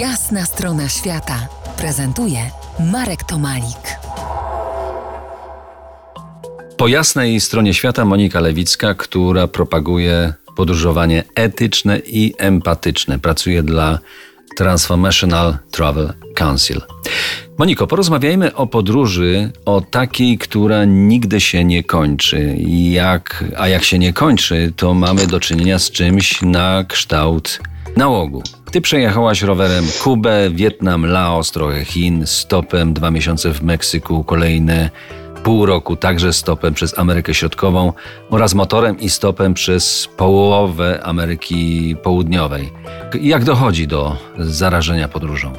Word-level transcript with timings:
Jasna 0.00 0.44
strona 0.44 0.88
świata 0.88 1.48
prezentuje 1.76 2.38
Marek 2.92 3.24
Tomalik. 3.24 3.98
Po 6.76 6.88
jasnej 6.88 7.40
stronie 7.40 7.74
świata 7.74 8.04
Monika 8.04 8.40
Lewicka, 8.40 8.94
która 8.94 9.46
propaguje 9.48 10.34
podróżowanie 10.56 11.24
etyczne 11.34 11.98
i 11.98 12.34
empatyczne. 12.38 13.18
Pracuje 13.18 13.62
dla 13.62 13.98
Transformational 14.56 15.58
Travel 15.70 16.12
Council. 16.34 16.82
Moniko, 17.58 17.86
porozmawiajmy 17.86 18.54
o 18.54 18.66
podróży, 18.66 19.50
o 19.64 19.80
takiej, 19.80 20.38
która 20.38 20.84
nigdy 20.84 21.40
się 21.40 21.64
nie 21.64 21.84
kończy. 21.84 22.56
Jak, 22.90 23.44
a 23.56 23.68
jak 23.68 23.84
się 23.84 23.98
nie 23.98 24.12
kończy, 24.12 24.72
to 24.76 24.94
mamy 24.94 25.26
do 25.26 25.40
czynienia 25.40 25.78
z 25.78 25.90
czymś 25.90 26.42
na 26.42 26.84
kształt 26.84 27.60
nałogu. 27.96 28.42
Ty 28.72 28.80
przejechałaś 28.80 29.42
rowerem 29.42 29.84
Kubę, 30.02 30.50
Wietnam, 30.50 31.06
Laos, 31.06 31.50
trochę 31.50 31.84
Chin, 31.84 32.26
stopem 32.26 32.92
dwa 32.94 33.10
miesiące 33.10 33.52
w 33.52 33.62
Meksyku, 33.62 34.24
kolejne 34.24 34.90
pół 35.44 35.66
roku 35.66 35.96
także 35.96 36.32
stopem 36.32 36.74
przez 36.74 36.98
Amerykę 36.98 37.34
Środkową 37.34 37.92
oraz 38.30 38.54
motorem 38.54 39.00
i 39.00 39.10
stopem 39.10 39.54
przez 39.54 40.08
połowę 40.16 41.00
Ameryki 41.02 41.96
Południowej. 42.02 42.72
Jak 43.20 43.44
dochodzi 43.44 43.86
do 43.86 44.16
zarażenia 44.38 45.08
podróżą? 45.08 45.52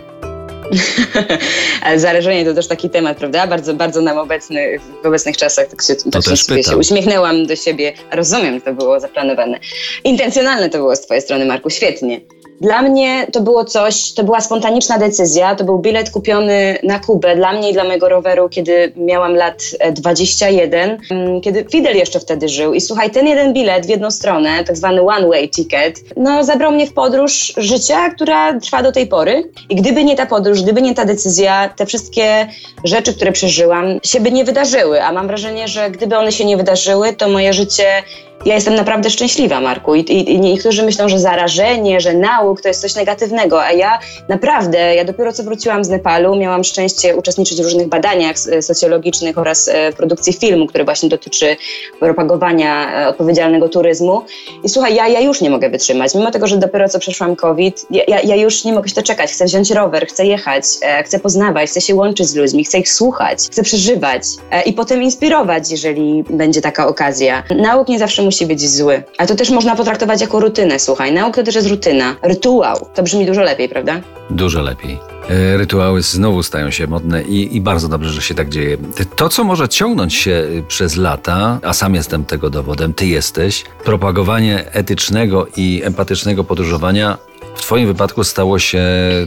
Zarażenie 1.95 2.45
to 2.45 2.53
też 2.53 2.67
taki 2.67 2.89
temat, 2.89 3.17
prawda? 3.17 3.47
Bardzo, 3.47 3.73
bardzo 3.73 4.01
nam 4.01 4.17
obecny 4.17 4.79
w 5.03 5.05
obecnych 5.05 5.37
czasach. 5.37 5.67
Tak 5.67 5.81
się, 5.81 5.95
tak 5.95 6.23
też 6.23 6.43
sobie 6.43 6.63
się 6.63 6.77
uśmiechnęłam 6.77 7.45
do 7.45 7.55
siebie. 7.55 7.93
Rozumiem, 8.11 8.61
to 8.61 8.73
było 8.73 8.99
zaplanowane. 8.99 9.59
Intencjonalne 10.03 10.69
to 10.69 10.77
było 10.77 10.95
z 10.95 11.01
twojej 11.01 11.21
strony, 11.21 11.45
Marku. 11.45 11.69
Świetnie. 11.69 12.21
Dla 12.61 12.81
mnie 12.81 13.27
to 13.33 13.41
było 13.41 13.65
coś, 13.65 14.13
to 14.13 14.23
była 14.23 14.41
spontaniczna 14.41 14.97
decyzja. 14.97 15.55
To 15.55 15.63
był 15.63 15.79
bilet 15.79 16.09
kupiony 16.09 16.77
na 16.83 16.99
Kubę 16.99 17.35
dla 17.35 17.53
mnie 17.53 17.69
i 17.69 17.73
dla 17.73 17.83
mojego 17.83 18.09
roweru, 18.09 18.49
kiedy 18.49 18.93
miałam 18.95 19.35
lat 19.35 19.63
21, 19.91 20.97
mm, 21.11 21.41
kiedy 21.41 21.65
Fidel 21.71 21.97
jeszcze 21.97 22.19
wtedy 22.19 22.49
żył. 22.49 22.73
I 22.73 22.81
słuchaj, 22.81 23.11
ten 23.11 23.27
jeden 23.27 23.53
bilet 23.53 23.85
w 23.85 23.89
jedną 23.89 24.11
stronę, 24.11 24.63
tak 24.63 24.77
zwany 24.77 25.01
one-way 25.01 25.49
ticket, 25.49 25.99
no 26.17 26.43
zabrał 26.43 26.71
mnie 26.71 26.87
w 26.87 26.93
podróż 26.93 27.53
życia, 27.57 28.09
która 28.09 28.59
trwa 28.59 28.83
do 28.83 28.91
tej 28.91 29.07
pory. 29.07 29.51
I 29.69 29.75
gdyby 29.75 30.03
nie 30.03 30.15
ta 30.15 30.25
podróż, 30.25 30.61
gdyby 30.61 30.81
nie 30.81 30.95
ta 30.95 31.05
decyzja, 31.05 31.69
te 31.75 31.85
wszystkie 31.85 32.47
rzeczy, 32.83 33.13
które 33.13 33.31
przeżyłam, 33.31 33.85
się 34.03 34.19
by 34.19 34.31
nie 34.31 34.45
wydarzyły. 34.45 35.03
A 35.03 35.11
mam 35.11 35.27
wrażenie, 35.27 35.67
że 35.67 35.91
gdyby 35.91 36.17
one 36.17 36.31
się 36.31 36.45
nie 36.45 36.57
wydarzyły, 36.57 37.13
to 37.13 37.29
moje 37.29 37.53
życie 37.53 38.03
ja 38.45 38.55
jestem 38.55 38.75
naprawdę 38.75 39.09
szczęśliwa, 39.09 39.61
Marku. 39.61 39.95
I, 39.95 39.99
i, 39.99 40.33
I, 40.33 40.39
niektórzy 40.39 40.83
myślą, 40.83 41.09
że 41.09 41.19
zarażenie, 41.19 42.01
że 42.01 42.13
nauk 42.13 42.61
to 42.61 42.67
jest 42.67 42.81
coś 42.81 42.95
negatywnego, 42.95 43.63
a 43.63 43.71
ja 43.71 43.99
naprawdę, 44.29 44.95
ja 44.95 45.05
dopiero 45.05 45.33
co 45.33 45.43
wróciłam 45.43 45.83
z 45.83 45.89
Nepalu, 45.89 46.35
miałam 46.35 46.63
szczęście 46.63 47.15
uczestniczyć 47.15 47.61
w 47.61 47.63
różnych 47.63 47.87
badaniach 47.87 48.35
socjologicznych 48.61 49.37
oraz 49.37 49.67
e, 49.67 49.93
produkcji 49.93 50.33
filmu, 50.33 50.67
który 50.67 50.83
właśnie 50.83 51.09
dotyczy 51.09 51.55
propagowania 51.99 53.03
e, 53.03 53.07
odpowiedzialnego 53.07 53.69
turyzmu. 53.69 54.21
I 54.63 54.69
słuchaj, 54.69 54.95
ja, 54.95 55.07
ja 55.07 55.19
już 55.19 55.41
nie 55.41 55.49
mogę 55.49 55.69
wytrzymać, 55.69 56.15
mimo 56.15 56.31
tego, 56.31 56.47
że 56.47 56.57
dopiero 56.57 56.89
co 56.89 56.99
przeszłam 56.99 57.35
COVID, 57.35 57.85
ja, 57.89 58.21
ja 58.21 58.35
już 58.35 58.63
nie 58.63 58.73
mogę 58.73 58.89
się 58.89 58.95
doczekać. 58.95 59.31
Chcę 59.31 59.45
wziąć 59.45 59.71
rower, 59.71 60.07
chcę 60.07 60.25
jechać, 60.25 60.63
e, 60.81 61.03
chcę 61.03 61.19
poznawać, 61.19 61.69
chcę 61.69 61.81
się 61.81 61.95
łączyć 61.95 62.27
z 62.27 62.35
ludźmi, 62.35 62.63
chcę 62.63 62.79
ich 62.79 62.89
słuchać, 62.89 63.39
chcę 63.51 63.63
przeżywać 63.63 64.23
i 64.65 64.73
potem 64.73 65.03
inspirować, 65.03 65.71
jeżeli 65.71 66.23
będzie 66.29 66.61
taka 66.61 66.87
okazja. 66.87 67.43
Nauk 67.55 67.87
nie 67.87 67.99
zawsze 67.99 68.23
musi 68.27 68.45
być 68.45 68.69
zły. 68.69 69.03
A 69.17 69.27
to 69.27 69.35
też 69.35 69.49
można 69.49 69.75
potraktować 69.75 70.21
jako 70.21 70.39
rutynę, 70.39 70.79
słuchaj. 70.79 71.13
Nauka 71.13 71.41
to 71.41 71.45
też 71.45 71.55
jest 71.55 71.67
rutyna. 71.67 72.15
Rytuał. 72.21 72.87
To 72.95 73.03
brzmi 73.03 73.25
dużo 73.25 73.41
lepiej, 73.41 73.69
prawda? 73.69 74.01
Dużo 74.29 74.61
lepiej. 74.61 74.99
E, 75.29 75.57
rytuały 75.57 76.01
znowu 76.01 76.43
stają 76.43 76.71
się 76.71 76.87
modne 76.87 77.23
i, 77.23 77.55
i, 77.55 77.61
bardzo 77.61 77.87
dobrze, 77.87 78.09
że 78.09 78.21
się 78.21 78.35
tak 78.35 78.49
dzieje. 78.49 78.77
To, 79.15 79.29
co 79.29 79.43
może 79.43 79.69
ciągnąć 79.69 80.13
się 80.13 80.31
y, 80.31 80.63
przez 80.67 80.95
lata, 80.95 81.59
a 81.63 81.73
sam 81.73 81.95
jestem 81.95 82.25
tego 82.25 82.49
dowodem, 82.49 82.93
ty 82.93 83.05
jesteś, 83.05 83.63
propagowanie 83.83 84.71
etycznego 84.71 85.47
i 85.57 85.81
empatycznego 85.83 86.43
podróżowania 86.43 87.17
w 87.55 87.61
Twoim 87.61 87.87
wypadku 87.87 88.23
stało 88.23 88.59
się 88.59 88.83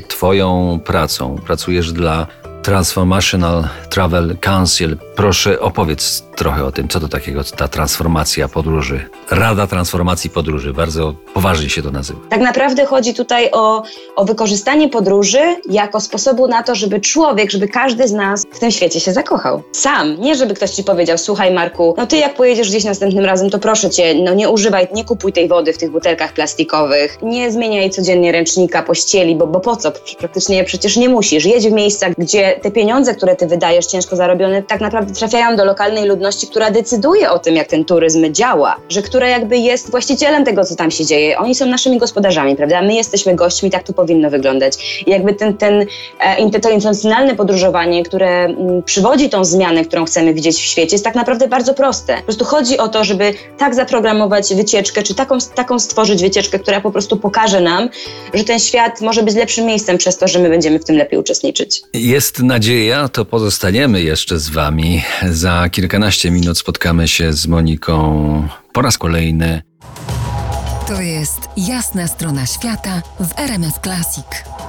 Twoją 0.08 0.80
pracą. 0.84 1.36
Pracujesz 1.46 1.92
dla 1.92 2.26
Transformational 2.62 3.68
Travel 3.90 4.36
Council. 4.40 4.96
Proszę 5.16 5.60
opowiedz 5.60 6.22
trochę 6.36 6.64
o 6.64 6.72
tym, 6.72 6.88
co 6.88 7.00
to 7.00 7.08
takiego 7.08 7.44
ta 7.44 7.68
transformacja 7.68 8.48
podróży. 8.48 9.08
Rada 9.30 9.66
Transformacji 9.66 10.30
Podróży, 10.30 10.72
bardzo 10.72 11.14
poważnie 11.34 11.70
się 11.70 11.82
to 11.82 11.90
nazywa. 11.90 12.20
Tak 12.30 12.40
naprawdę 12.40 12.86
chodzi 12.86 13.14
tutaj 13.14 13.48
o, 13.52 13.82
o 14.16 14.24
wykorzystanie 14.24 14.88
podróży 14.88 15.38
jako 15.70 16.00
sposobu 16.00 16.48
na 16.48 16.62
to, 16.62 16.74
żeby 16.74 17.00
człowiek, 17.00 17.50
żeby 17.50 17.68
każdy 17.68 18.08
z 18.08 18.12
nas 18.12 18.46
w 18.52 18.58
tym 18.58 18.70
świecie 18.70 19.00
się 19.00 19.12
zakochał. 19.12 19.62
Sam, 19.72 20.20
nie 20.20 20.34
żeby 20.34 20.54
ktoś 20.54 20.70
ci 20.70 20.84
powiedział, 20.84 21.18
słuchaj 21.18 21.54
Marku, 21.54 21.94
no 21.96 22.06
ty 22.06 22.16
jak 22.16 22.34
pojedziesz 22.34 22.68
gdzieś 22.68 22.84
następnym 22.84 23.24
razem, 23.24 23.50
to 23.50 23.58
proszę 23.58 23.90
cię, 23.90 24.14
no 24.14 24.34
nie 24.34 24.48
używaj, 24.48 24.88
nie 24.94 25.04
kupuj 25.04 25.32
tej 25.32 25.48
wody 25.48 25.72
w 25.72 25.78
tych 25.78 25.90
butelkach 25.90 26.32
plastikowych, 26.32 27.18
nie 27.22 27.52
zmieniaj 27.52 27.90
codziennie 27.90 28.32
ręcznika, 28.32 28.82
pościeli, 28.82 29.36
bo, 29.36 29.46
bo 29.46 29.60
po 29.60 29.76
co? 29.76 29.92
Praktycznie 30.18 30.64
przecież 30.64 30.96
nie 30.96 31.08
musisz. 31.08 31.44
Jedź 31.44 31.68
w 31.68 31.72
miejsca, 31.72 32.06
gdzie 32.18 32.49
te 32.62 32.70
pieniądze, 32.70 33.14
które 33.14 33.36
ty 33.36 33.46
wydajesz, 33.46 33.86
ciężko 33.86 34.16
zarobione, 34.16 34.62
tak 34.62 34.80
naprawdę 34.80 35.14
trafiają 35.14 35.56
do 35.56 35.64
lokalnej 35.64 36.08
ludności, 36.08 36.46
która 36.46 36.70
decyduje 36.70 37.30
o 37.30 37.38
tym, 37.38 37.56
jak 37.56 37.68
ten 37.68 37.84
turyzm 37.84 38.32
działa, 38.32 38.76
że 38.88 39.02
która 39.02 39.28
jakby 39.28 39.56
jest 39.56 39.90
właścicielem 39.90 40.44
tego, 40.44 40.64
co 40.64 40.76
tam 40.76 40.90
się 40.90 41.06
dzieje. 41.06 41.38
Oni 41.38 41.54
są 41.54 41.66
naszymi 41.66 41.98
gospodarzami, 41.98 42.56
prawda? 42.56 42.82
My 42.82 42.94
jesteśmy 42.94 43.34
gośćmi, 43.34 43.70
tak 43.70 43.82
to 43.82 43.92
powinno 43.92 44.30
wyglądać. 44.30 45.02
I 45.06 45.10
jakby 45.10 45.34
ten, 45.34 45.56
ten, 45.56 45.86
e, 46.20 46.60
to 46.60 46.70
intencjonalne 46.70 47.34
podróżowanie, 47.34 48.02
które 48.02 48.44
mm, 48.44 48.82
przywodzi 48.82 49.28
tą 49.28 49.44
zmianę, 49.44 49.84
którą 49.84 50.04
chcemy 50.04 50.34
widzieć 50.34 50.56
w 50.56 50.60
świecie, 50.60 50.94
jest 50.94 51.04
tak 51.04 51.14
naprawdę 51.14 51.48
bardzo 51.48 51.74
proste. 51.74 52.16
Po 52.16 52.22
prostu 52.22 52.44
chodzi 52.44 52.78
o 52.78 52.88
to, 52.88 53.04
żeby 53.04 53.34
tak 53.58 53.74
zaprogramować 53.74 54.54
wycieczkę, 54.54 55.02
czy 55.02 55.14
taką, 55.14 55.38
taką 55.54 55.78
stworzyć 55.78 56.22
wycieczkę, 56.22 56.58
która 56.58 56.80
po 56.80 56.90
prostu 56.90 57.16
pokaże 57.16 57.60
nam, 57.60 57.88
że 58.34 58.44
ten 58.44 58.58
świat 58.58 59.00
może 59.00 59.22
być 59.22 59.34
lepszym 59.34 59.66
miejscem 59.66 59.98
przez 59.98 60.18
to, 60.18 60.28
że 60.28 60.38
my 60.38 60.48
będziemy 60.48 60.78
w 60.78 60.84
tym 60.84 60.96
lepiej 60.96 61.18
uczestniczyć. 61.18 61.82
Jest 61.94 62.39
nadzieja, 62.42 63.08
to 63.08 63.24
pozostaniemy 63.24 64.02
jeszcze 64.02 64.38
z 64.38 64.48
Wami. 64.48 65.02
Za 65.30 65.68
kilkanaście 65.68 66.30
minut 66.30 66.58
spotkamy 66.58 67.08
się 67.08 67.32
z 67.32 67.46
Moniką 67.46 68.48
po 68.72 68.82
raz 68.82 68.98
kolejny. 68.98 69.62
To 70.86 71.00
jest 71.00 71.40
jasna 71.56 72.08
strona 72.08 72.46
świata 72.46 73.02
w 73.20 73.38
RMS 73.38 73.74
Classic. 73.82 74.59